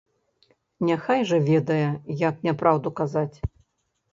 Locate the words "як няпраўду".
2.27-2.89